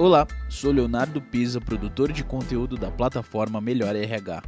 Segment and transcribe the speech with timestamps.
[0.00, 4.42] Olá, sou Leonardo Pisa, produtor de conteúdo da plataforma Melhor RH.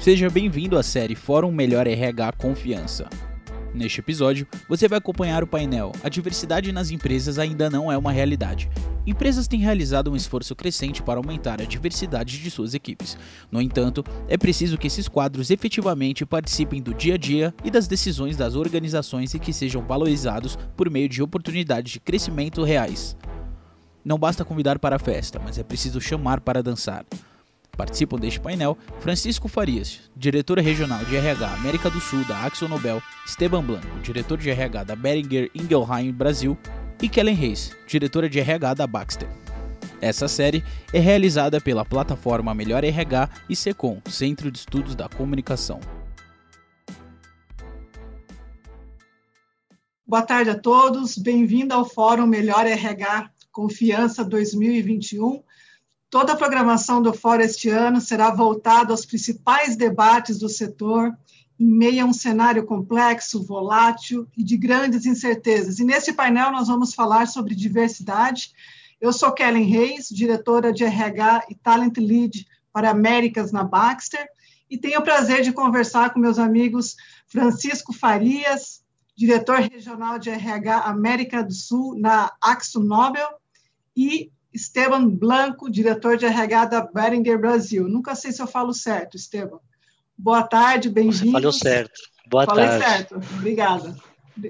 [0.00, 3.08] Seja bem-vindo à série Fórum Melhor RH Confiança.
[3.72, 8.10] Neste episódio, você vai acompanhar o painel A diversidade nas empresas ainda não é uma
[8.10, 8.68] realidade.
[9.06, 13.16] Empresas têm realizado um esforço crescente para aumentar a diversidade de suas equipes.
[13.48, 17.86] No entanto, é preciso que esses quadros efetivamente participem do dia a dia e das
[17.86, 23.16] decisões das organizações e que sejam valorizados por meio de oportunidades de crescimento reais.
[24.06, 27.04] Não basta convidar para a festa, mas é preciso chamar para dançar.
[27.76, 33.02] Participam deste painel Francisco Farias, diretor regional de RH América do Sul da Axel Nobel,
[33.26, 36.56] Esteban Blanco, diretor de RH da Beringer Ingelheim Brasil,
[37.02, 39.28] e Kellen Reis, diretora de RH da Baxter.
[40.00, 40.62] Essa série
[40.92, 45.80] é realizada pela plataforma Melhor RH e SECOM, Centro de Estudos da Comunicação.
[50.06, 55.42] Boa tarde a todos, bem-vindo ao Fórum Melhor RH Confiança 2021.
[56.10, 61.10] Toda a programação do Fórum este ano será voltada aos principais debates do setor,
[61.58, 65.78] em meio a um cenário complexo, volátil e de grandes incertezas.
[65.78, 68.52] E nesse painel nós vamos falar sobre diversidade.
[69.00, 74.28] Eu sou Kellen Reis, diretora de RH e Talent Lead para Américas na Baxter,
[74.68, 76.94] e tenho o prazer de conversar com meus amigos
[77.26, 78.82] Francisco Farias,
[79.16, 83.26] diretor regional de RH América do Sul na Axo Nobel,
[83.96, 87.88] e Esteban Blanco, diretor de RH da Beringer Brasil.
[87.88, 89.58] Nunca sei se eu falo certo, Esteban.
[90.16, 91.32] Boa tarde, bem-vindo.
[91.32, 92.00] Falou certo.
[92.28, 92.84] Boa Falei tarde.
[92.84, 93.20] certo.
[93.36, 93.96] Obrigada.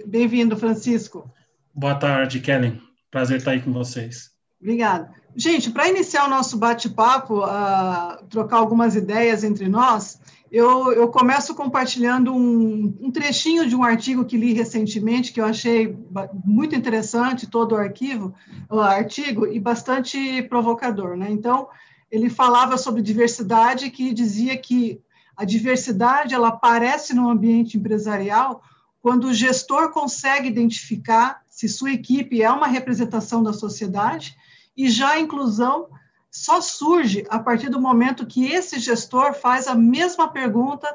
[0.06, 1.30] Bem-vindo, Francisco.
[1.74, 2.80] Boa tarde, Kellen.
[3.10, 4.30] Prazer estar aí com vocês.
[4.60, 5.12] Obrigada.
[5.38, 10.18] Gente, para iniciar o nosso bate-papo, uh, trocar algumas ideias entre nós,
[10.50, 15.44] eu, eu começo compartilhando um, um, trechinho de um artigo que li recentemente, que eu
[15.44, 15.94] achei
[16.42, 18.32] muito interessante, todo o arquivo,
[18.70, 21.18] o artigo, e bastante provocador.
[21.18, 21.26] Né?
[21.30, 21.68] Então,
[22.10, 25.02] ele falava sobre diversidade, que dizia que
[25.36, 28.62] a diversidade ela aparece no ambiente empresarial
[29.02, 34.34] quando o gestor consegue identificar se sua equipe é uma representação da sociedade
[34.76, 35.88] e já a inclusão
[36.30, 40.86] só surge a partir do momento que esse gestor faz a mesma pergunta,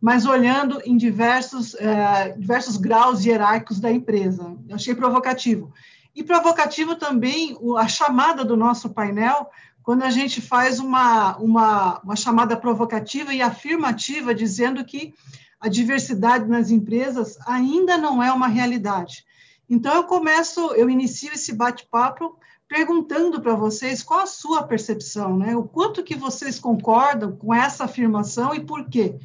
[0.00, 4.56] mas olhando em diversos, é, diversos graus hierárquicos da empresa.
[4.68, 5.72] Eu achei provocativo.
[6.14, 9.48] E provocativo também a chamada do nosso painel,
[9.82, 15.14] quando a gente faz uma, uma, uma chamada provocativa e afirmativa, dizendo que
[15.58, 19.24] a diversidade nas empresas ainda não é uma realidade.
[19.68, 22.36] Então, eu começo, eu inicio esse bate-papo
[22.70, 25.56] perguntando para vocês qual a sua percepção, né?
[25.56, 29.16] O quanto que vocês concordam com essa afirmação e por quê?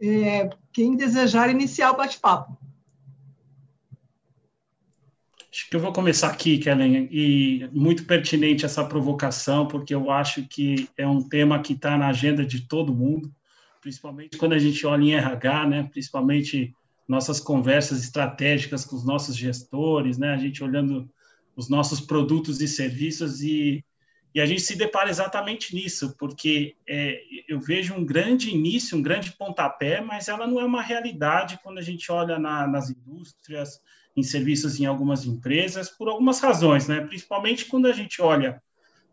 [0.00, 2.56] É, quem desejar iniciar o bate-papo.
[5.52, 10.46] Acho que eu vou começar aqui, Kellen, e muito pertinente essa provocação, porque eu acho
[10.48, 13.30] que é um tema que está na agenda de todo mundo,
[13.82, 15.82] principalmente quando a gente olha em RH, né?
[15.92, 16.74] Principalmente
[17.06, 20.32] nossas conversas estratégicas com os nossos gestores, né?
[20.32, 21.06] A gente olhando
[21.56, 23.82] os nossos produtos e serviços e,
[24.34, 27.18] e a gente se depara exatamente nisso, porque é,
[27.48, 31.78] eu vejo um grande início, um grande pontapé, mas ela não é uma realidade quando
[31.78, 33.80] a gente olha na, nas indústrias,
[34.14, 37.00] em serviços em algumas empresas, por algumas razões, né?
[37.00, 38.62] Principalmente quando a gente olha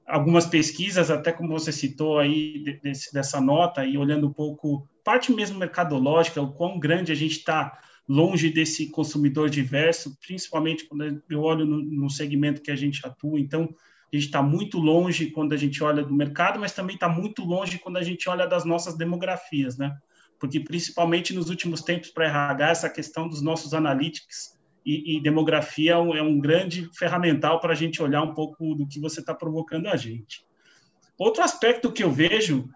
[0.06, 5.32] algumas pesquisas, até como você citou aí desse, dessa nota, e olhando um pouco, parte
[5.32, 11.42] mesmo mercadológica, o quão grande a gente está longe desse consumidor diverso, principalmente quando eu
[11.42, 13.40] olho no, no segmento que a gente atua.
[13.40, 13.64] Então,
[14.12, 17.44] a gente está muito longe quando a gente olha do mercado, mas também está muito
[17.44, 19.96] longe quando a gente olha das nossas demografias, né?
[20.40, 25.94] Porque, principalmente nos últimos tempos, para RH, essa questão dos nossos analytics e, e demografia
[25.94, 29.22] é um, é um grande ferramental para a gente olhar um pouco do que você
[29.22, 30.46] está provocando a gente.
[31.18, 32.68] Outro aspecto que eu vejo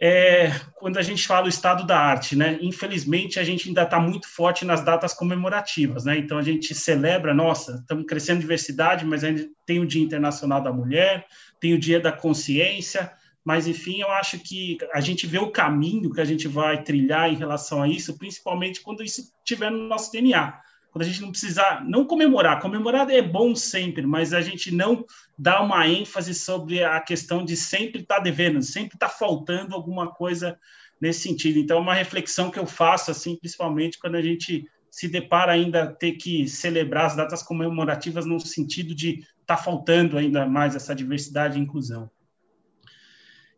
[0.00, 2.58] é quando a gente fala o estado da arte, né?
[2.62, 6.16] Infelizmente, a gente ainda está muito forte nas datas comemorativas, né?
[6.16, 10.72] Então, a gente celebra, nossa, estamos crescendo diversidade, mas ainda tem o Dia Internacional da
[10.72, 11.26] Mulher,
[11.60, 13.12] tem o Dia da Consciência,
[13.44, 17.30] mas, enfim, eu acho que a gente vê o caminho que a gente vai trilhar
[17.30, 21.30] em relação a isso, principalmente quando isso estiver no nosso DNA quando a gente não
[21.30, 25.04] precisar, não comemorar, comemorar é bom sempre, mas a gente não
[25.38, 29.74] dá uma ênfase sobre a questão de sempre estar tá devendo, sempre estar tá faltando
[29.74, 30.58] alguma coisa
[31.00, 31.58] nesse sentido.
[31.58, 35.86] Então, é uma reflexão que eu faço, assim, principalmente quando a gente se depara ainda
[35.86, 40.94] ter que celebrar as datas comemorativas no sentido de estar tá faltando ainda mais essa
[40.94, 42.10] diversidade e inclusão.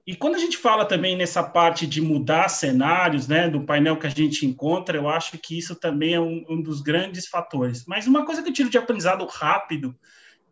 [0.05, 4.07] E quando a gente fala também nessa parte de mudar cenários, né, do painel que
[4.07, 7.85] a gente encontra, eu acho que isso também é um, um dos grandes fatores.
[7.87, 9.95] Mas uma coisa que eu tiro de aprendizado rápido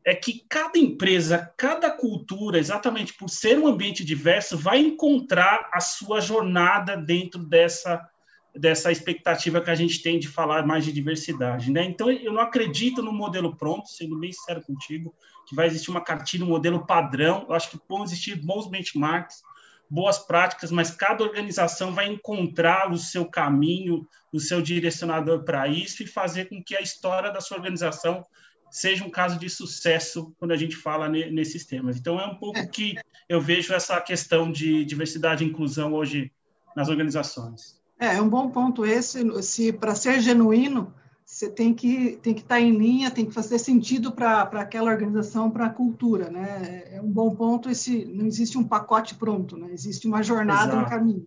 [0.05, 5.81] é que cada empresa, cada cultura, exatamente por ser um ambiente diverso, vai encontrar a
[5.81, 8.09] sua jornada dentro dessa
[8.55, 11.85] dessa expectativa que a gente tem de falar mais de diversidade, né?
[11.85, 15.15] Então eu não acredito no modelo pronto, sendo bem sincero contigo,
[15.47, 17.47] que vai existir uma cartilha, um modelo padrão.
[17.49, 19.43] Eu acho que vão existir bons benchmarks,
[19.89, 26.03] boas práticas, mas cada organização vai encontrar o seu caminho, o seu direcionador para isso
[26.03, 28.25] e fazer com que a história da sua organização
[28.71, 31.97] seja um caso de sucesso quando a gente fala nesses temas.
[31.97, 32.95] Então, é um pouco que
[33.29, 36.33] eu vejo essa questão de diversidade e inclusão hoje
[36.77, 37.80] nas organizações.
[38.01, 39.43] É, é um bom ponto esse.
[39.43, 40.93] Se para ser genuíno,
[41.23, 44.91] você tem que tem que estar tá em linha, tem que fazer sentido para aquela
[44.91, 46.85] organização, para a cultura, né?
[46.91, 48.07] É um bom ponto esse.
[48.07, 49.69] Não existe um pacote pronto, né?
[49.71, 50.87] Existe uma jornada, Exato.
[50.87, 51.27] um caminho.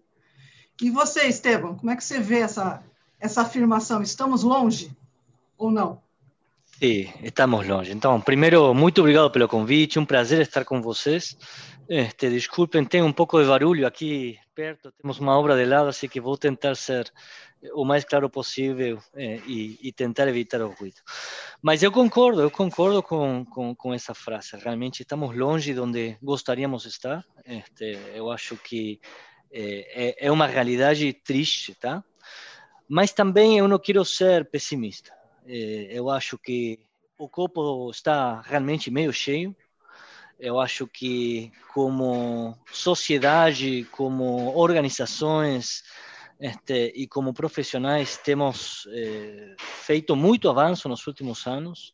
[0.81, 2.83] E você, Esteban, como é que você vê essa
[3.19, 4.01] essa afirmação?
[4.01, 4.91] Estamos longe
[5.57, 6.01] ou não?
[6.79, 7.91] Sí, estamos longe.
[7.91, 11.37] Entonces, primero, muy obrigado pelo convite, un placer estar con vocês.
[11.87, 16.07] Este, desculpen, tengo un pouco de barulho aqui perto, temos uma obra de lado, así
[16.07, 17.11] que vou tentar ser
[17.73, 21.01] o mais claro possível eh, e, e, tentar evitar o ruído.
[21.61, 24.57] Mas eu concordo, eu concordo com, com, com essa frase.
[24.57, 27.25] Realmente estamos longe de onde gostaríamos estar.
[27.45, 28.99] Este, eu acho que
[29.51, 32.03] é, é uma realidade triste, tá?
[32.87, 35.13] Mas também eu não quero ser pessimista.
[35.45, 36.79] Eu acho que
[37.17, 39.55] o copo está realmente meio cheio.
[40.43, 45.83] Eu acho que, como sociedade, como organizações
[46.37, 51.93] este, e como profissionais, temos eh, feito muito avanço nos últimos anos.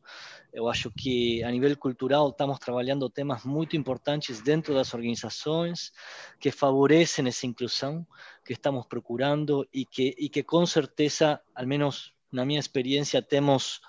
[0.52, 5.92] Eu acho que, a nível cultural, estamos trabalhando temas muito importantes dentro das organizações
[6.40, 8.04] que favorecem essa inclusão
[8.44, 13.80] que estamos procurando e que, e que com certeza, al menos na minha experiência, temos,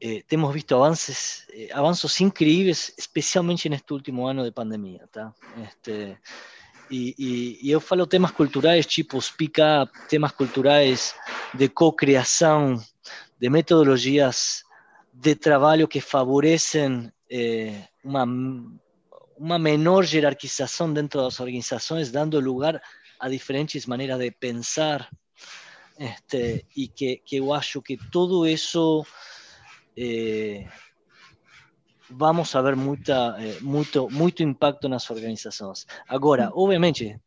[0.00, 5.34] eh, temos visto avanços, eh, avanços incríveis, especialmente neste último ano de pandemia, tá?
[5.62, 6.18] Este,
[6.90, 11.14] e, e, e, falo temas culturais tipo speak up, temas culturais
[11.54, 12.80] de co-criação,
[13.38, 14.64] de metodologias
[15.12, 17.88] de trabalho que favorecem eh,
[19.58, 22.80] menor jerarquização dentro das organizações, dando lugar
[23.18, 25.08] a diferentes maneiras de pensar
[25.98, 29.06] este, que, que acho que todo eso
[29.96, 30.66] eh,
[32.10, 35.86] vamos a ver muita, eh, muito, muito impacto nas organizações.
[36.08, 37.18] Agora, obviamente,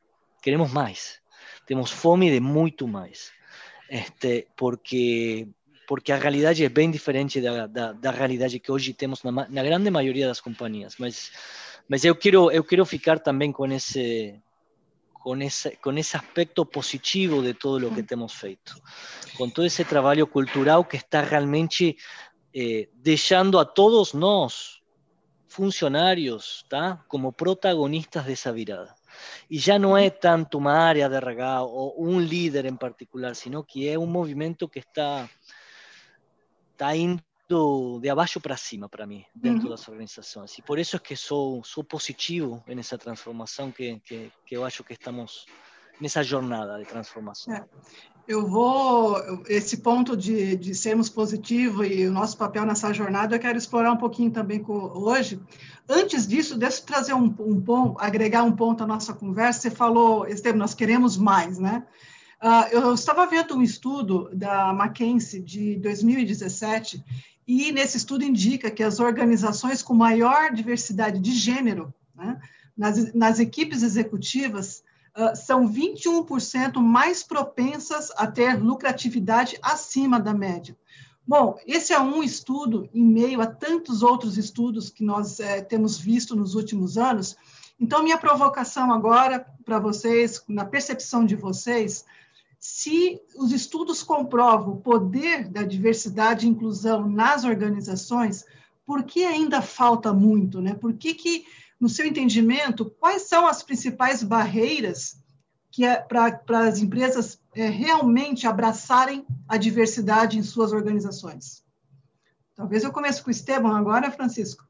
[0.41, 1.21] queremos mais.
[1.65, 3.31] Temos fome de muito mais.
[3.89, 5.47] Este, porque
[5.87, 9.63] porque a realidade é bem diferente da, da, da realidade que hoje temos na, na,
[9.63, 10.95] grande maioria das companhias.
[10.99, 11.31] Mas,
[11.87, 14.39] mas eu quero eu quero ficar também com esse
[15.19, 18.73] con ese, con ese aspecto positivo de todo lo que hemos feito,
[19.37, 21.97] con todo ese trabajo cultural que está realmente
[22.53, 24.83] eh, dejando a todos nos
[25.47, 27.03] funcionarios ¿tá?
[27.07, 28.95] como protagonistas de esa virada.
[29.49, 33.63] Y ya no es tanto una área de regalo o un líder en particular, sino
[33.63, 35.29] que es un movimiento que está,
[36.71, 36.93] está
[37.99, 39.71] de abaixo para cima para mim, dentro uhum.
[39.71, 40.55] das organizações.
[40.59, 44.83] E por isso é que sou, sou positivo nessa transformação que, que, que eu acho
[44.83, 45.47] que estamos
[45.99, 47.55] nessa jornada de transformação.
[47.55, 47.65] É.
[48.29, 49.17] Eu vou,
[49.47, 53.91] esse ponto de, de sermos positivos e o nosso papel nessa jornada, eu quero explorar
[53.91, 55.39] um pouquinho também com, hoje.
[55.89, 59.61] Antes disso, deixa eu trazer um, um ponto, agregar um ponto à nossa conversa.
[59.61, 61.83] Você falou, Estevam, nós queremos mais, né?
[62.39, 67.03] Uh, eu estava vendo um estudo da McKinsey de 2017
[67.47, 72.39] e nesse estudo indica que as organizações com maior diversidade de gênero, né,
[72.77, 74.83] nas, nas, equipes executivas,
[75.19, 80.77] uh, são 21% mais propensas a ter lucratividade acima da média.
[81.27, 85.97] Bom, esse é um estudo em meio a tantos outros estudos que nós é, temos
[85.97, 87.37] visto nos últimos anos.
[87.79, 92.03] Então, minha provocação agora para vocês, na percepção de vocês,
[92.59, 98.43] se os estudos comprovam o poder da diversidade e inclusão nas organizações,
[98.83, 100.59] por que ainda falta muito?
[100.59, 100.73] Né?
[100.73, 101.45] Por que, que
[101.79, 105.17] no seu entendimento, quais são as principais barreiras
[105.71, 111.63] que é para as empresas é, realmente abraçarem a diversidade em suas organizações?
[112.55, 114.67] Talvez eu comece com o Esteban agora, Francisco.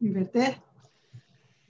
[0.00, 0.60] Inverter?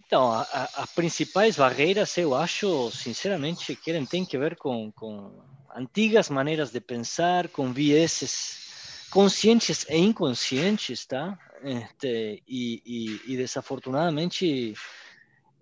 [0.07, 5.33] Então, as principais barreiras, eu acho, sinceramente, que têm que ver com, com
[5.75, 8.65] antigas maneiras de pensar, com vieses
[9.11, 11.39] conscientes e inconscientes, tá?
[11.67, 14.73] Este, e, e, e, desafortunadamente,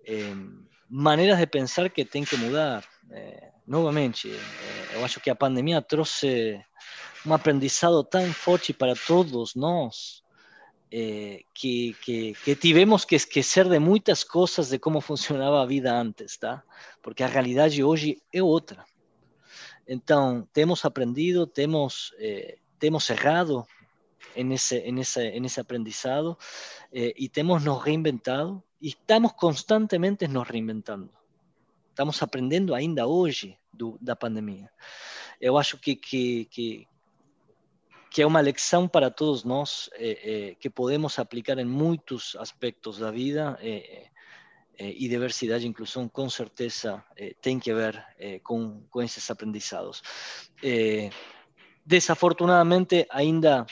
[0.05, 0.35] eh,
[0.87, 2.85] maneiras de pensar que tem que mudar.
[3.09, 6.63] Eh, novamente, eh, eu acho que a pandemia trouxe
[7.25, 10.23] um aprendizado tão forte para todos nós,
[10.91, 15.91] eh, que, que, que, tivemos que esquecer de muitas coisas de como funcionava a vida
[15.91, 16.61] antes, tá?
[17.01, 18.85] Porque a realidade hoje é outra.
[19.87, 23.65] Então, temos aprendido, temos, eh, temos errado
[24.35, 26.37] en ese, en ese, en ese aprendizado
[26.91, 31.13] eh, y temos nos reinventado y estamos constantemente nos reinventando.
[31.89, 34.71] Estamos aprendendo ainda hoje do, da pandemia.
[35.39, 36.87] Eu acho que, que, que,
[38.15, 42.99] que é uma lição para todos nós eh, eh, que podemos aplicar em muitos aspectos
[42.99, 44.09] da vida eh,
[44.77, 47.03] e diversidade e inclusão com certeza
[47.41, 48.05] tem que ver
[48.43, 50.01] com, com esses aprendizados.
[51.85, 53.65] desafortunadamente ainda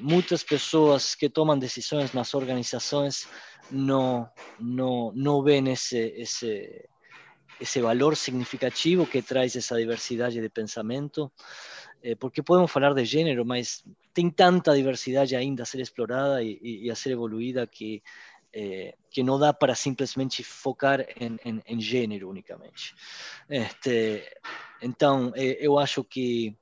[0.00, 3.28] muchas personas que toman decisiones en las organizaciones
[3.70, 6.88] no, no, no ven ese, ese,
[7.60, 11.32] ese valor significativo que trae esa diversidad de pensamiento,
[12.02, 16.88] eh, porque podemos hablar de género, mas tem tanta diversidad ainda a ser explorada y,
[16.90, 18.02] a ser evoluída que,
[18.52, 22.94] eh, que no da para simplemente focar en, en, en género únicamente.
[23.48, 24.24] Este,
[24.80, 26.56] então, eh, eu acho que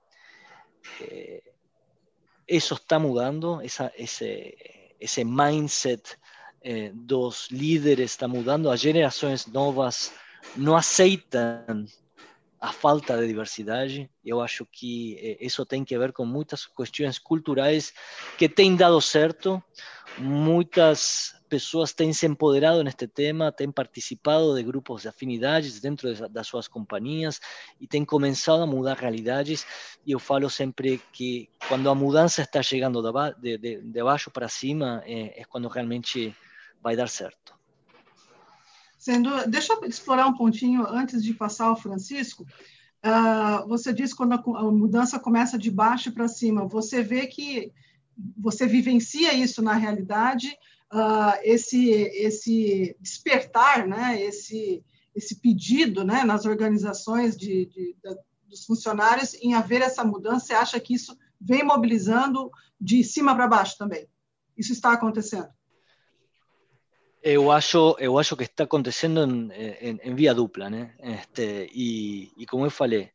[2.47, 6.17] eso está mudando, ese mindset
[6.63, 10.13] eh, dos líderes está mudando, as gerações novas
[10.57, 11.87] não aceitam
[12.61, 14.11] a falta de diversidade.
[14.25, 17.93] Eu acho que eh, isso tem que ver com muitas questões culturais
[18.39, 19.63] que têm dado certo,
[20.19, 26.29] muitas pessoas têm se empoderado neste tema, têm participado de grupos de afinidades dentro de,
[26.29, 27.41] das suas companhias
[27.81, 29.67] e têm começado a mudar realidades.
[30.05, 33.03] E eu falo sempre que quando a mudança está chegando
[33.41, 36.35] de, de, de baixo para cima, é, é quando realmente
[36.83, 37.55] vai dar certo.
[38.99, 42.45] Sendo, deixa eu explorar um pontinho antes de passar ao Francisco.
[43.05, 46.67] Uh, você disse quando a, a mudança começa de baixo para cima.
[46.67, 47.73] Você vê que
[48.37, 50.57] você vivencia isso na realidade
[50.93, 58.17] uh, esse, esse despertar, né, esse, esse pedido né, nas organizações de, de, de,
[58.49, 63.49] dos funcionários em haver essa mudança, você acha que isso vem mobilizando de cima para
[63.49, 64.07] baixo também?
[64.57, 65.49] Isso está acontecendo?
[67.23, 70.95] Eu acho, eu acho que está acontecendo em, em, em via dupla, né?
[71.01, 73.11] Este, e, e como eu falei,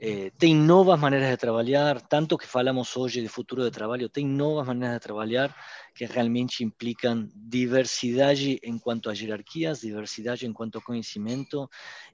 [0.00, 4.24] eh, tem novas maneiras de trabalhar, tanto que falamos hoje de futuro de trabalho, tem
[4.24, 5.54] novas maneiras de trabalhar
[5.92, 11.68] que realmente implicam diversidade em quanto a hierarquias, diversidade em quanto a conhecimento,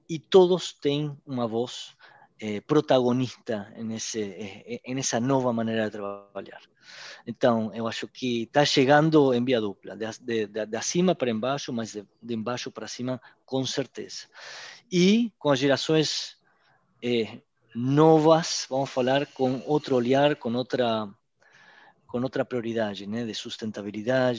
[0.09, 1.95] e todos têm uma voz
[2.39, 6.61] eh, protagonista nesse, eh, nessa nova maneira de trabalhar.
[7.27, 10.05] Então, eu acho que está chegando em via dupla, de,
[10.47, 14.27] de, de, acima para embaixo, mas de, de embaixo para cima, com certeza.
[14.91, 16.35] E com as gerações
[17.01, 17.41] eh,
[17.75, 21.13] novas, vamos falar con otro olhar, con otra,
[22.05, 24.33] con otra prioridad, de sustentabilidad,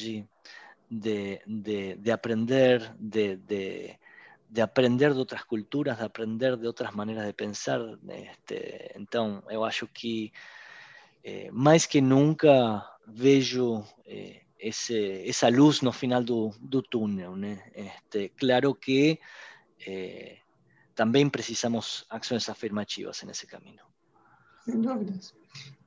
[0.89, 3.99] de, de, de aprender, de, de,
[4.49, 7.99] de, aprender de otras culturas, de aprender de otras maneras de pensar.
[8.09, 10.33] Este, entonces, eu acho que
[11.23, 17.61] eh, más que nunca vejo eh, ese, esa luz no final do, do túnel.
[17.75, 19.21] Este, claro que
[19.79, 20.41] eh,
[20.97, 23.83] também precisamos ações afirmativas nesse caminho.
[24.65, 25.35] Sem dúvidas.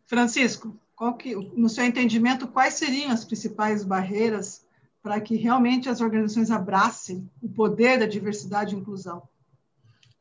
[0.06, 0.80] Francisco,
[1.18, 4.66] que, no seu entendimento, quais seriam as principais barreiras
[5.02, 9.28] para que realmente as organizações abracem o poder da diversidade e inclusão?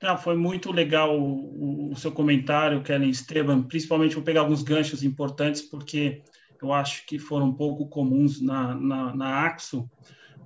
[0.01, 3.63] Ah, foi muito legal o, o, seu comentário, Kellen Esteban.
[3.63, 6.23] Principalmente, vou pegar alguns ganchos importantes, porque
[6.63, 9.91] eu acho que foram um pouco comuns na, na, na AXO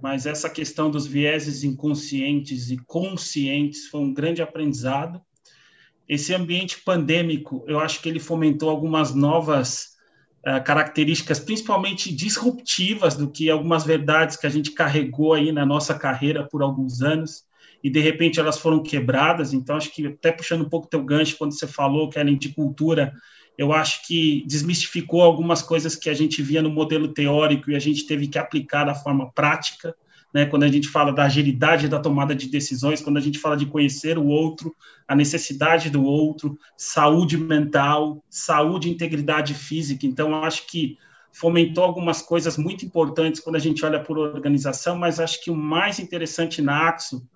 [0.02, 5.22] mas essa questão dos vieses inconscientes e conscientes foi um grande aprendizado.
[6.08, 9.92] Esse ambiente pandêmico, eu acho que ele fomentou algumas novas
[10.44, 15.94] uh, características, principalmente disruptivas, do que algumas verdades que a gente carregou aí na nossa
[15.94, 17.44] carreira por alguns anos,
[17.80, 19.52] e de repente elas foram quebradas.
[19.52, 23.12] Então, acho que até puxando um pouco teu gancho, quando você falou, Kellen, de cultura,
[23.56, 27.78] eu acho que desmistificou algumas coisas que a gente via no modelo teórico e a
[27.78, 29.94] gente teve que aplicar da forma prática,
[30.32, 30.46] né?
[30.46, 33.66] Quando a gente fala da agilidade da tomada de decisões, quando a gente fala de
[33.66, 34.74] conhecer o outro,
[35.06, 40.06] a necessidade do outro, saúde mental, saúde e integridade física.
[40.06, 40.96] Então, eu acho que
[41.32, 45.56] fomentou algumas coisas muito importantes quando a gente olha por organização, mas acho que o
[45.56, 47.26] mais interessante na Axo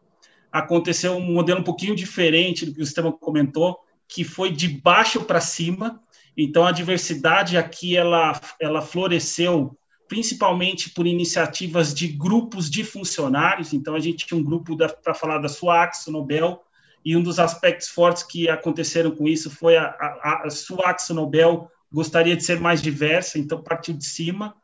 [0.53, 5.23] aconteceu um modelo um pouquinho diferente do que o Estevam comentou, que foi de baixo
[5.23, 6.01] para cima,
[6.37, 9.77] então, a diversidade aqui ela, ela floresceu
[10.07, 13.73] principalmente por iniciativas de grupos de funcionários.
[13.73, 16.63] Então, a gente tinha um grupo para falar da Suax, Nobel,
[17.05, 21.71] e um dos aspectos fortes que aconteceram com isso foi a, a, a Suax Nobel
[21.91, 24.55] gostaria de ser mais diversa, então partiu de cima.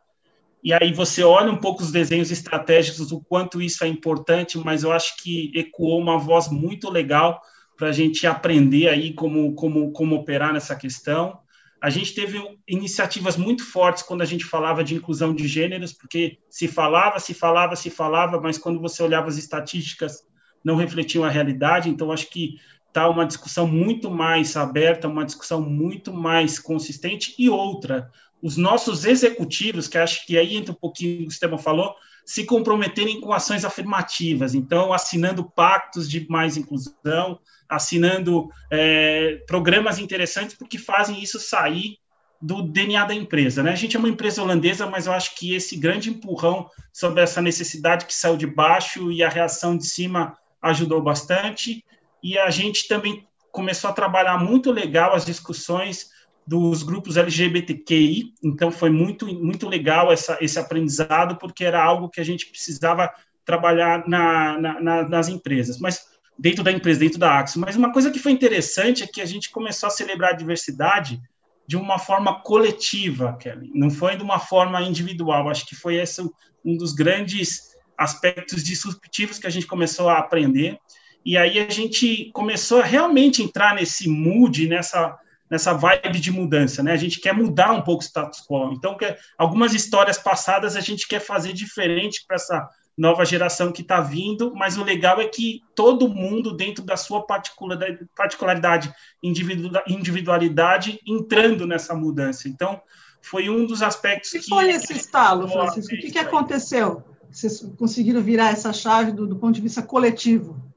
[0.62, 4.82] e aí você olha um pouco os desenhos estratégicos, o quanto isso é importante, mas
[4.82, 7.40] eu acho que ecoou uma voz muito legal
[7.76, 11.41] para a gente aprender aí como, como, como operar nessa questão.
[11.82, 16.38] A gente teve iniciativas muito fortes quando a gente falava de inclusão de gêneros, porque
[16.48, 20.22] se falava, se falava, se falava, mas quando você olhava as estatísticas,
[20.64, 21.90] não refletiam a realidade.
[21.90, 27.34] Então, acho que está uma discussão muito mais aberta, uma discussão muito mais consistente.
[27.36, 28.08] E outra,
[28.40, 31.96] os nossos executivos, que acho que aí entra um pouquinho o que o Esteban falou,
[32.24, 37.38] se comprometerem com ações afirmativas, então assinando pactos de mais inclusão,
[37.68, 41.98] assinando é, programas interessantes, porque fazem isso sair
[42.40, 43.62] do DNA da empresa.
[43.62, 43.72] Né?
[43.72, 47.40] A gente é uma empresa holandesa, mas eu acho que esse grande empurrão sobre essa
[47.40, 51.84] necessidade que saiu de baixo e a reação de cima ajudou bastante.
[52.22, 56.10] E a gente também começou a trabalhar muito legal as discussões
[56.46, 62.20] dos grupos LGBTQI, então foi muito, muito legal essa, esse aprendizado, porque era algo que
[62.20, 63.10] a gente precisava
[63.44, 66.04] trabalhar na, na, na, nas empresas, mas
[66.38, 67.60] dentro da empresa, dentro da Axo.
[67.60, 71.20] Mas uma coisa que foi interessante é que a gente começou a celebrar a diversidade
[71.66, 76.20] de uma forma coletiva, Kelly, não foi de uma forma individual, acho que foi esse
[76.64, 80.78] um dos grandes aspectos disruptivos que a gente começou a aprender,
[81.24, 85.16] e aí a gente começou a realmente entrar nesse mood, nessa
[85.52, 86.92] nessa vibe de mudança, né?
[86.92, 88.72] A gente quer mudar um pouco o status quo.
[88.72, 92.66] Então, que, algumas histórias passadas a gente quer fazer diferente para essa
[92.96, 97.26] nova geração que está vindo, mas o legal é que todo mundo, dentro da sua
[97.26, 98.90] particularidade,
[99.22, 102.48] individualidade, entrando nessa mudança.
[102.48, 102.80] Então,
[103.20, 104.38] foi um dos aspectos que...
[104.38, 105.94] que foi esse estalo, Francisco?
[105.94, 107.04] O que, que aconteceu?
[107.30, 110.71] Vocês conseguiram virar essa chave do, do ponto de vista coletivo?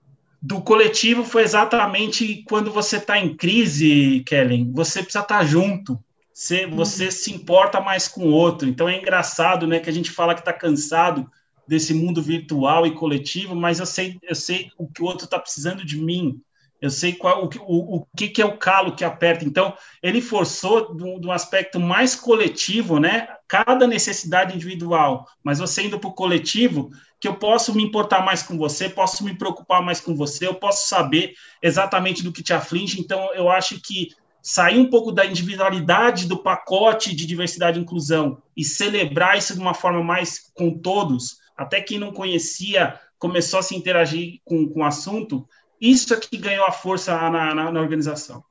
[0.46, 6.00] Do coletivo foi exatamente quando você está em crise, Kellen, você precisa estar tá junto.
[6.32, 6.76] Você, uhum.
[6.76, 8.70] você se importa mais com o outro.
[8.70, 11.28] Então é engraçado, né, que a gente fala que está cansado
[11.68, 15.40] desse mundo virtual e coletivo, mas eu sei, eu sei o que o outro está
[15.40, 16.40] precisando de mim
[16.82, 19.46] eu sei qual, o, o, o que, que, é o calo que aperta.
[19.46, 23.28] Então, ele forçou de um aspecto mais coletivo, né?
[23.48, 28.44] Cada necessidade individual, mas você indo para o coletivo, que eu posso me importar mais
[28.44, 32.54] com você, posso me preocupar mais com você, eu posso saber exatamente do que te
[32.54, 33.00] aflige.
[33.00, 34.10] Então, eu acho que
[34.42, 39.60] sair um pouco da individualidade do pacote de diversidade e inclusão e celebrar isso de
[39.60, 44.82] uma forma mais com todos, até quem não conhecia começou a se interagir com, com
[44.82, 45.48] o assunto,
[45.80, 48.44] isso é que ganhou a força na, na, na organização.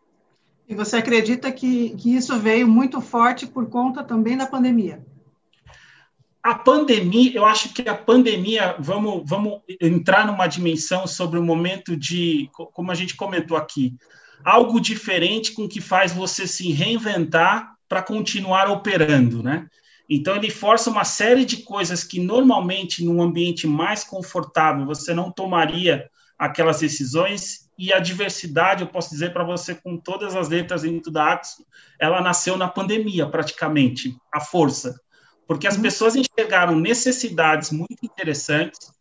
[0.68, 5.04] E você acredita que, que isso veio muito forte por conta também da pandemia?
[6.42, 11.96] A pandemia, eu acho que a pandemia, vamos, vamos entrar numa dimensão sobre o momento
[11.96, 13.94] de, como a gente comentou aqui,
[14.44, 19.66] algo diferente com que faz você se reinventar para continuar operando, né?
[20.08, 25.30] Então ele força uma série de coisas que normalmente num ambiente mais confortável você não
[25.30, 26.10] tomaria
[26.44, 31.10] aquelas decisões e a diversidade, eu posso dizer para você com todas as letras dentro
[31.10, 31.64] da Axo,
[31.98, 35.00] ela nasceu na pandemia, praticamente, a força.
[35.46, 35.82] Porque as uhum.
[35.82, 38.92] pessoas enxergaram necessidades muito interessantes,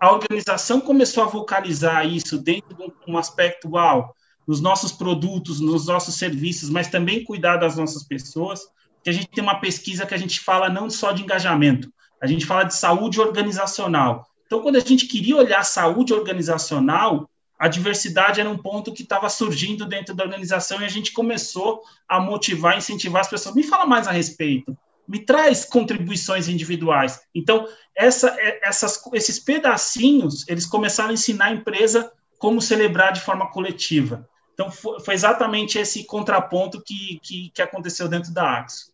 [0.00, 4.14] a organização começou a vocalizar isso dentro de um aspecto, uau,
[4.46, 8.60] nos nossos produtos, nos nossos serviços, mas também cuidar das nossas pessoas,
[9.02, 12.26] que a gente tem uma pesquisa que a gente fala não só de engajamento, a
[12.26, 14.26] gente fala de saúde organizacional.
[14.50, 19.28] Então, quando a gente queria olhar saúde organizacional, a diversidade era um ponto que estava
[19.28, 23.54] surgindo dentro da organização e a gente começou a motivar, incentivar as pessoas.
[23.54, 27.20] Me fala mais a respeito, me traz contribuições individuais.
[27.32, 27.64] Então,
[27.96, 33.48] essa, é, essas, esses pedacinhos, eles começaram a ensinar a empresa como celebrar de forma
[33.52, 34.28] coletiva.
[34.52, 38.89] Então, foi, foi exatamente esse contraponto que, que, que aconteceu dentro da Axo.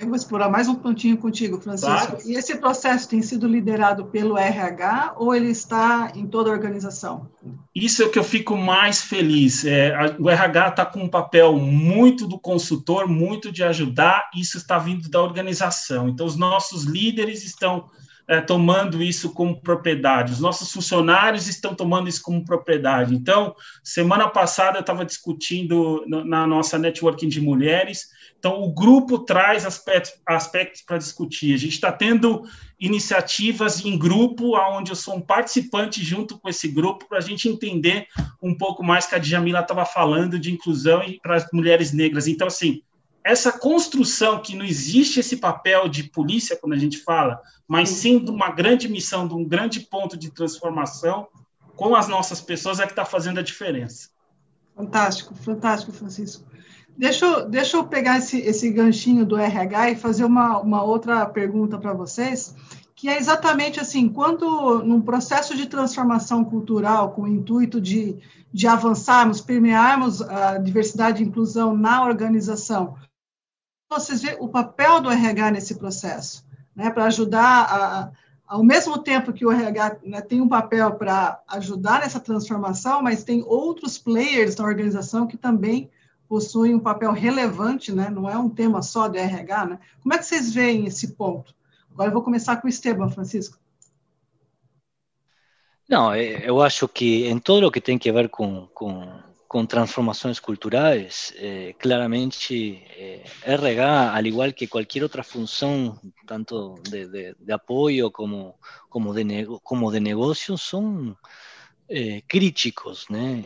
[0.00, 2.16] Eu vou explorar mais um pontinho contigo, Francisco.
[2.24, 7.28] E esse processo tem sido liderado pelo RH ou ele está em toda a organização?
[7.74, 9.62] Isso é o que eu fico mais feliz.
[9.62, 14.30] É, a, o RH está com um papel muito do consultor, muito de ajudar.
[14.34, 16.08] Isso está vindo da organização.
[16.08, 17.84] Então, os nossos líderes estão
[18.26, 23.14] é, tomando isso como propriedade, os nossos funcionários estão tomando isso como propriedade.
[23.14, 28.08] Então, semana passada eu estava discutindo na nossa networking de mulheres
[28.40, 31.52] então, o grupo traz aspectos, aspectos para discutir.
[31.52, 32.42] A gente está tendo
[32.80, 37.50] iniciativas em grupo, onde eu sou um participante junto com esse grupo, para a gente
[37.50, 38.06] entender
[38.42, 42.26] um pouco mais que a Djamila estava falando de inclusão para as mulheres negras.
[42.26, 42.80] Então, assim,
[43.22, 48.24] essa construção que não existe esse papel de polícia, quando a gente fala, mas sim
[48.24, 51.28] de uma grande missão, de um grande ponto de transformação
[51.76, 54.08] com as nossas pessoas, é que está fazendo a diferença.
[54.74, 56.49] Fantástico, fantástico, Francisco.
[56.96, 61.24] Deixa eu, deixa eu pegar esse, esse ganchinho do RH e fazer uma, uma outra
[61.26, 62.54] pergunta para vocês,
[62.94, 68.18] que é exatamente assim, quando num processo de transformação cultural com o intuito de,
[68.52, 72.96] de avançarmos, permearmos a diversidade e inclusão na organização,
[73.90, 76.44] vocês veem o papel do RH nesse processo,
[76.76, 78.10] né, para ajudar a,
[78.46, 83.24] ao mesmo tempo que o RH né, tem um papel para ajudar nessa transformação, mas
[83.24, 85.88] tem outros players na organização que também
[86.30, 88.08] possuem um papel relevante, né?
[88.08, 89.66] não é um tema só do RH.
[89.66, 89.78] Né?
[90.00, 91.52] Como é que vocês veem esse ponto?
[91.90, 93.58] Agora eu vou começar com o Esteban, Francisco.
[95.88, 100.40] Não, eu acho que em todo o que tem a ver com, com con transformaciones
[100.40, 101.34] culturales.
[101.36, 109.12] Eh, claramente, eh, RH, al igual que cualquier otra función, tanto de, apoyo como, como,
[109.12, 111.18] de, como de negocio, son
[111.90, 113.42] eh, críticos, ¿no?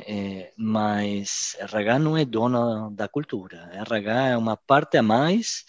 [0.56, 3.70] mas RH no es dona da cultura.
[3.72, 5.64] RH es una parte a más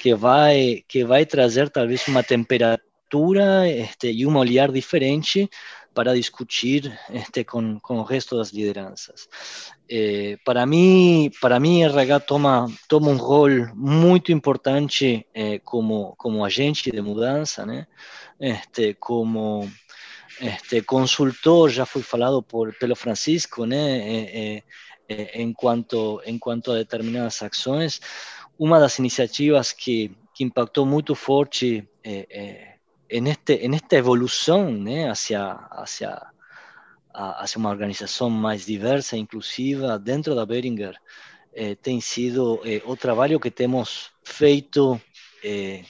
[0.00, 0.50] que va
[0.86, 5.50] que vai trazer talvez uma temperatura este, y un olhar diferente
[5.92, 9.28] para discutir este, con, con el resto de las lideranzas.
[9.88, 16.46] Eh, para mí, para mí RH toma, toma un rol muy importante eh, como, como
[16.46, 17.86] agente de mudanza, ¿no?
[18.38, 19.68] este, como
[20.40, 23.76] este, consultor, ya fue falado por Pelo Francisco, ¿no?
[23.76, 24.64] Eh,
[25.08, 28.00] en, cuanto, en cuanto a determinadas acciones.
[28.58, 35.52] Una de las iniciativas que, que impactó muy fuerte en, este, en esta evolución hacia,
[35.52, 36.32] hacia,
[37.12, 41.00] hacia una organización más diversa inclusiva dentro de Beringer
[41.52, 45.00] eh, tem sido eh, o trabalho que temos feito
[45.42, 45.84] eh,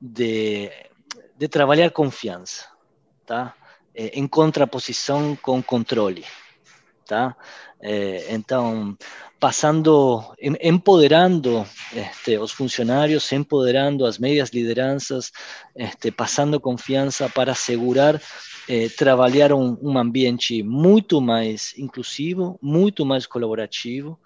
[0.00, 0.70] de,
[1.36, 2.68] de trabalhar confiança,
[3.24, 3.54] tá?
[3.98, 6.24] Eh, em contraposição com controle,
[7.04, 7.34] tá?
[7.82, 8.96] Eh, então,
[9.40, 15.32] pasando, em, empoderando este, os funcionários, empoderando as médias lideranças,
[15.74, 18.22] este, passando confiança para assegurar
[18.68, 24.16] eh, trabalhar um, um, ambiente muito mais inclusivo, muito mais colaborativo,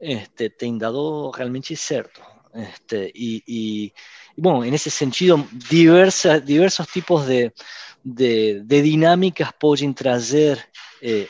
[0.00, 2.31] este, tem dado realmente certo.
[2.54, 3.92] Este, e, e,
[4.36, 7.50] bom, nesse sentido, diversa, diversos tipos de,
[8.04, 10.62] de, de dinâmicas podem trazer
[11.02, 11.28] eh,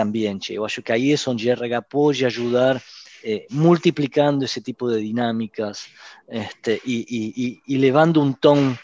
[0.00, 0.54] ambiente.
[0.54, 2.82] Eu acho que aí é onde RH pode ajudar
[3.22, 5.88] eh, multiplicando esse tipo de dinâmicas
[6.28, 8.76] este, e, e, e, levando um tom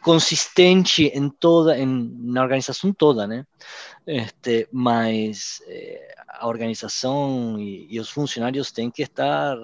[0.00, 3.44] consistente em toda, em, na organização toda, né?
[4.06, 9.56] Este, mas eh, a organização e, e, os funcionários têm que estar,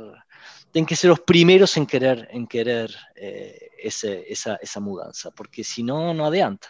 [0.74, 5.62] têm que ser os primeiros em querer, em querer eh, esse, essa, essa mudança, porque
[5.62, 6.68] senão não adianta.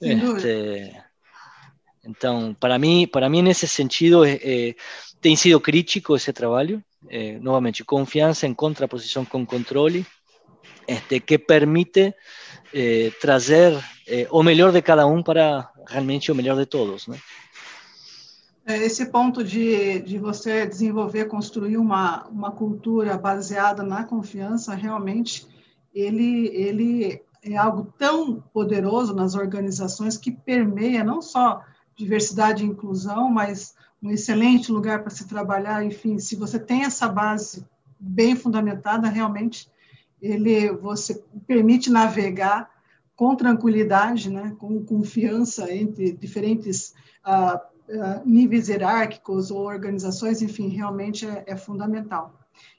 [0.00, 0.94] Este,
[2.04, 4.74] então, para mim, para mim nesse sentido, eh,
[5.20, 6.84] tem sido crítico esse trabalho.
[7.08, 10.04] Eh, novamente, confiança em contraposição com controle,
[10.86, 12.14] este, que permite
[12.74, 13.72] eh, trazer
[14.06, 17.18] eh, o melhor de cada um para realmente o melhor de todos, né?
[18.66, 25.46] Esse ponto de, de você desenvolver, construir uma, uma cultura baseada na confiança, realmente,
[25.94, 31.62] ele, ele é algo tão poderoso nas organizações que permeia não só
[31.94, 35.84] diversidade e inclusão, mas um excelente lugar para se trabalhar.
[35.84, 37.64] Enfim, se você tem essa base
[38.00, 39.70] bem fundamentada, realmente
[40.20, 42.68] ele você permite navegar
[43.14, 46.92] com tranquilidade, né, com confiança entre diferentes
[47.24, 47.75] uh,
[48.24, 52.34] níveis hierárquicos ou organizações, enfim, realmente é, é, fundamental.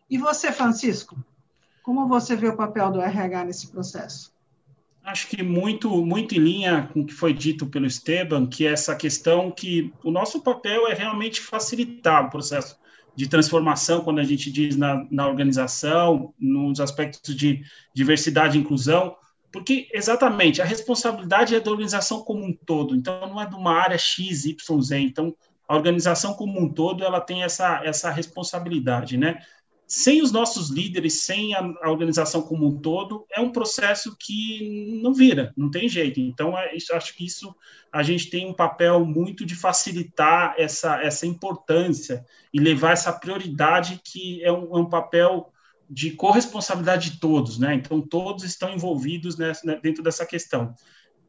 [0.10, 1.17] E você, Francisco,
[1.84, 4.36] como você vê o papel do RH nesse processo?
[5.04, 8.72] Acho que muito, muito em linha com o que foi dito pelo Esteban, que é
[8.72, 12.78] essa questão que o nosso papel é realmente facilitar o processo
[13.15, 19.15] de transformação, quando a gente diz na, na organização, nos aspectos de diversidade e inclusão,
[19.58, 23.74] porque exatamente a responsabilidade é da organização como um todo, então não é de uma
[23.74, 25.00] área X, Y, Z.
[25.00, 25.36] Então
[25.67, 29.41] a organização como um todo ela tem essa, essa responsabilidade, né?
[29.88, 35.00] Sem os nossos líderes, sem a, a organização como um todo, é um processo que
[35.02, 36.20] não vira, não tem jeito.
[36.20, 37.56] Então, é, acho que isso
[37.91, 44.00] a gente tem um papel muito de facilitar essa, essa importância e levar essa prioridade
[44.04, 45.52] que é um, é um papel
[45.89, 47.73] de corresponsabilidade de todos, né?
[47.76, 50.73] Então, todos estão envolvidos nessa, né, dentro dessa questão.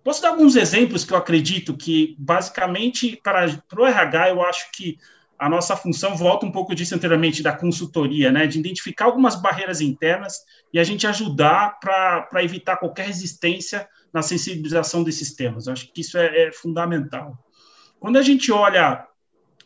[0.03, 4.71] Posso dar alguns exemplos que eu acredito que, basicamente, para, para o RH, eu acho
[4.73, 4.99] que
[5.38, 8.47] a nossa função volta um pouco disso anteriormente, da consultoria, né?
[8.47, 10.38] De identificar algumas barreiras internas
[10.73, 15.66] e a gente ajudar para evitar qualquer resistência na sensibilização desses temas.
[15.66, 17.38] Eu acho que isso é, é fundamental.
[18.01, 19.07] Quando a gente olha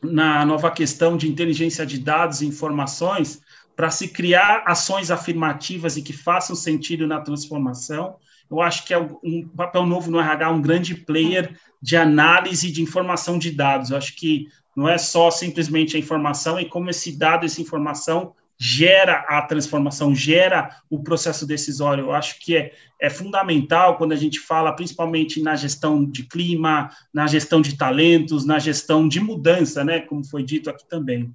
[0.02, 3.40] na nova questão de inteligência de dados e informações
[3.76, 8.16] para se criar ações afirmativas e que façam sentido na transformação.
[8.50, 12.82] Eu acho que é um papel novo no RH, um grande player de análise de
[12.82, 13.90] informação de dados.
[13.90, 18.34] Eu acho que não é só simplesmente a informação e como esse dado, essa informação
[18.58, 22.04] gera a transformação, gera o processo decisório.
[22.04, 26.88] Eu acho que é, é fundamental quando a gente fala, principalmente na gestão de clima,
[27.12, 31.34] na gestão de talentos, na gestão de mudança, né, como foi dito aqui também.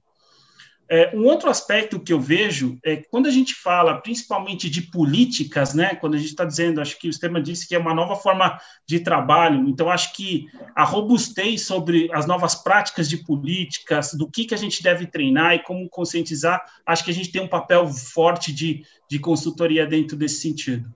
[0.89, 5.73] É, um outro aspecto que eu vejo é quando a gente fala principalmente de políticas,
[5.73, 8.15] né, quando a gente está dizendo, acho que o sistema disse que é uma nova
[8.15, 14.31] forma de trabalho, então acho que a robustez sobre as novas práticas de políticas, do
[14.31, 17.49] que, que a gente deve treinar e como conscientizar, acho que a gente tem um
[17.49, 20.89] papel forte de, de consultoria dentro desse sentido.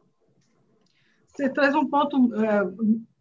[1.36, 2.62] Você traz um ponto, é,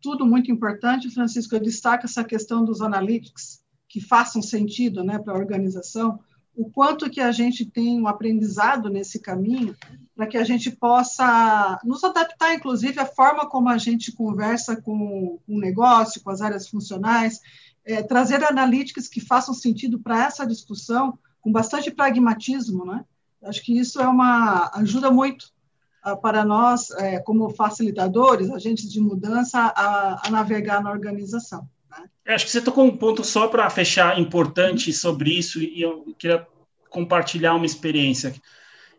[0.01, 5.35] tudo muito importante, Francisco, eu destaco essa questão dos analytics, que façam sentido né, para
[5.35, 6.21] a organização,
[6.61, 9.75] o quanto que a gente tem um aprendizado nesse caminho,
[10.15, 15.39] para que a gente possa nos adaptar, inclusive, à forma como a gente conversa com
[15.49, 17.41] o negócio, com as áreas funcionais,
[17.83, 23.07] é, trazer analíticas que façam sentido para essa discussão, com bastante pragmatismo, né?
[23.43, 25.51] Acho que isso é uma ajuda muito
[26.07, 31.67] uh, para nós, é, como facilitadores, agentes de mudança, a, a navegar na organização.
[32.35, 36.47] Acho que você tocou um ponto só para fechar importante sobre isso e eu queria
[36.89, 38.35] compartilhar uma experiência.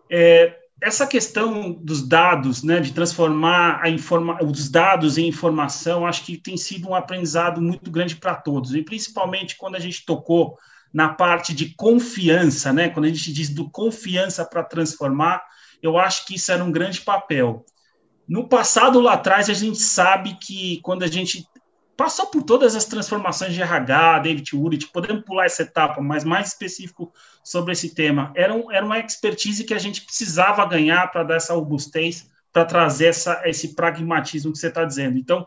[0.10, 6.26] É, essa questão dos dados, né, de transformar a informa os dados em informação, acho
[6.26, 10.58] que tem sido um aprendizado muito grande para todos, e principalmente quando a gente tocou
[10.92, 15.44] na parte de confiança, né, quando a gente diz do confiança para transformar,
[15.84, 17.64] eu acho que isso era um grande papel.
[18.28, 21.46] No passado, lá atrás, a gente sabe que quando a gente
[22.02, 26.48] passou por todas as transformações de RH, David Wood, podemos pular essa etapa, mas mais
[26.48, 28.34] específico sobre esse tema.
[28.36, 32.66] Era, um, era uma expertise que a gente precisava ganhar para dar essa robustez, para
[32.66, 35.16] trazer essa, esse pragmatismo que você está dizendo.
[35.16, 35.46] Então,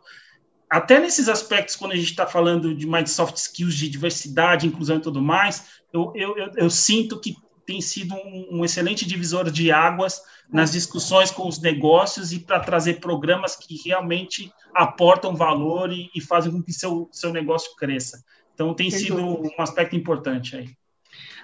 [0.70, 4.98] até nesses aspectos, quando a gente está falando de mais soft skills, de diversidade, inclusão
[4.98, 7.34] e tudo mais, eu, eu, eu, eu sinto que
[7.66, 12.60] tem sido um, um, excelente divisor de águas nas discussões com os negócios e para
[12.60, 18.22] trazer programas que realmente aportam valor e, e, fazem com que seu, seu negócio cresça.
[18.54, 20.70] Então, tem sido um aspecto importante aí.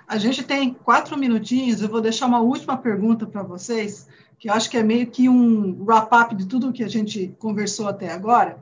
[0.07, 4.55] A gente tem quatro minutinhos, eu vou deixar uma última pergunta para vocês, que eu
[4.55, 8.59] acho que é meio que um wrap-up de tudo que a gente conversou até agora.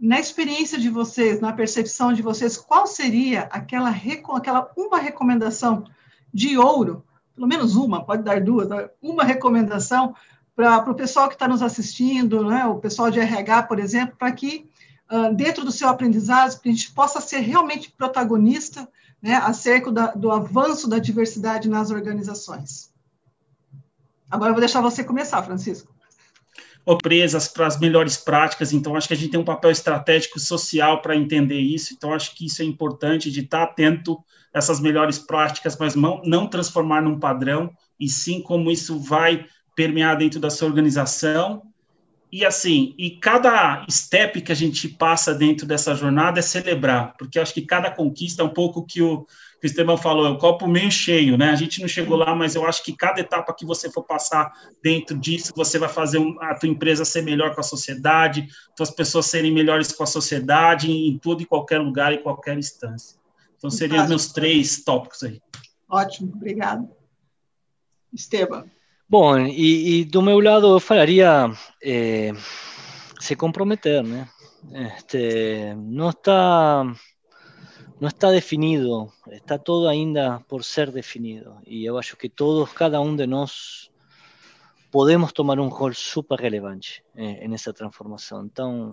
[0.00, 5.84] Na experiência de vocês, na percepção de vocês, qual seria aquela, aquela uma recomendação
[6.32, 8.68] de ouro, pelo menos uma, pode dar duas,
[9.00, 10.14] uma recomendação
[10.54, 14.32] para o pessoal que está nos assistindo, né, o pessoal de RH, por exemplo, para
[14.32, 14.68] que,
[15.08, 18.88] uh, dentro do seu aprendizado, a gente possa ser realmente protagonista
[19.22, 22.92] né, acerca da, do avanço da diversidade nas organizações.
[24.28, 25.94] Agora eu vou deixar você começar, Francisco.
[27.02, 31.02] Presas para as melhores práticas, então acho que a gente tem um papel estratégico social
[31.02, 34.18] para entender isso, então acho que isso é importante de estar tá atento
[34.52, 40.40] essas melhores práticas, mas não, transformar num padrão, e sim como isso vai permear dentro
[40.40, 41.62] da sua organização.
[42.30, 47.38] E assim, e cada step que a gente passa dentro dessa jornada é celebrar, porque
[47.38, 49.26] acho que cada conquista é um pouco que o,
[49.60, 51.50] que o Esteban falou, é o copo meio cheio, né?
[51.50, 54.52] A gente não chegou lá, mas eu acho que cada etapa que você for passar
[54.82, 59.24] dentro disso, você vai fazer a tua empresa ser melhor com a sociedade, tuas pessoas
[59.24, 63.18] serem melhores com a sociedade, em tudo e qualquer lugar e qualquer instância.
[63.58, 65.42] Então, seriam os meus três tópicos aí.
[65.88, 66.88] Ótimo, obrigado.
[68.12, 68.64] Esteban.
[69.08, 71.50] Bom, e, e, do meu lado eu falaria
[71.82, 72.32] eh,
[73.20, 74.28] se comprometer, né?
[74.72, 76.84] Este, não está
[78.00, 81.56] não está definido, está todo ainda por ser definido.
[81.66, 83.90] E eu acho que todos, cada um de nós,
[84.90, 88.44] podemos tomar um rol super relevante eh, nessa transformação.
[88.44, 88.92] Então,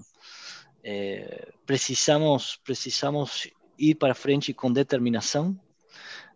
[0.84, 3.48] eh, precisamos, precisamos
[3.78, 5.60] ir para frente com determinação,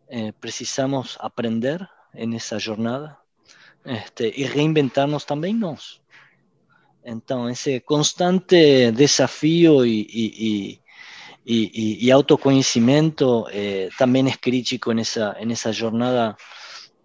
[0.09, 3.17] eh, precisamos aprender nessa jornada
[3.85, 6.01] este, y reinventarnos también nos.
[7.03, 10.81] Entonces, ese constante desafío y, y,
[11.45, 16.37] y, y autoconocimiento eh, también es crítico en esa, en esa jornada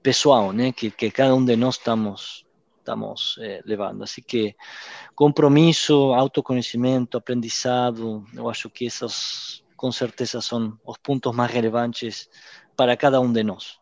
[0.03, 0.73] pessoal, ¿no?
[0.75, 2.47] que, que, cada uno de nosotros estamos,
[2.79, 4.05] estamos eh, levando.
[4.05, 4.57] Así que
[5.15, 12.31] compromiso, autoconocimiento, aprendizado, yo acho que esos con certeza son los puntos más relevantes
[12.75, 13.79] para cada uno de nosotros.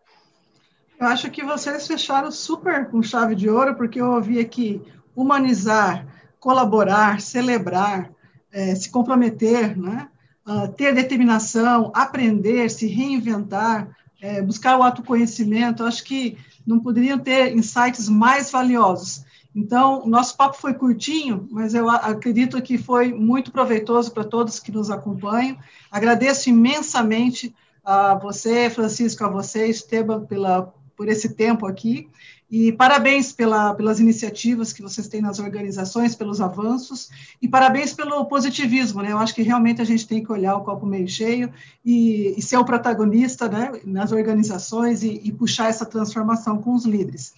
[0.98, 4.82] Eu acho que vocês fecharam super com chave de ouro, porque eu ouvi aqui
[5.14, 6.04] humanizar,
[6.40, 8.10] colaborar, celebrar,
[8.50, 10.08] é, se comprometer, né?
[10.44, 13.88] uh, ter determinação, aprender, se reinventar,
[14.20, 16.36] é, buscar o autoconhecimento, acho que
[16.66, 19.24] não poderiam ter insights mais valiosos.
[19.54, 24.58] Então, o nosso papo foi curtinho, mas eu acredito que foi muito proveitoso para todos
[24.58, 25.58] que nos acompanham.
[25.90, 32.08] Agradeço imensamente a você, Francisco, a você, Esteban, pela, por esse tempo aqui.
[32.50, 37.08] E parabéns pela, pelas iniciativas que vocês têm nas organizações, pelos avanços,
[37.40, 39.10] e parabéns pelo positivismo, né?
[39.10, 41.50] Eu acho que realmente a gente tem que olhar o copo meio cheio
[41.82, 46.84] e, e ser o protagonista né, nas organizações e, e, puxar essa transformação com os
[46.84, 47.32] líderes.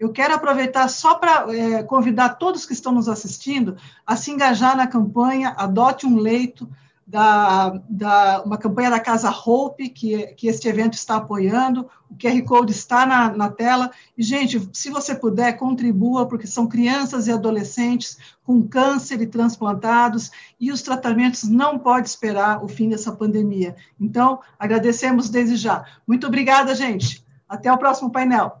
[0.00, 4.74] Eu quero aproveitar só para é, convidar todos que estão nos assistindo a se engajar
[4.74, 6.66] na campanha Adote um Leito,
[7.10, 12.40] da, da, uma campanha da Casa Hope, que, que este evento está apoiando, o QR
[12.44, 17.32] Code está na, na tela, e, gente, se você puder, contribua, porque são crianças e
[17.32, 23.74] adolescentes com câncer e transplantados, e os tratamentos não podem esperar o fim dessa pandemia.
[24.00, 25.84] Então, agradecemos desde já.
[26.06, 27.26] Muito obrigada, gente.
[27.48, 28.59] Até o próximo painel.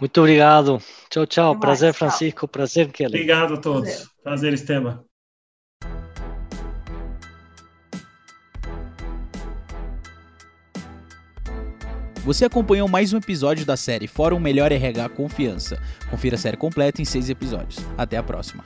[0.00, 0.82] Muito obrigado.
[1.10, 1.60] Tchau, tchau.
[1.60, 2.48] Prazer, Francisco.
[2.48, 3.16] Prazer, Kelly.
[3.16, 3.90] Obrigado a todos.
[3.90, 5.04] Prazer, Prazer Esteban.
[12.24, 15.80] Você acompanhou mais um episódio da série Fórum Melhor RH Confiança.
[16.10, 17.78] Confira a série completa em seis episódios.
[17.96, 18.64] Até a próxima.